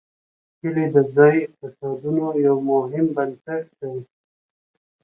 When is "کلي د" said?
0.59-0.95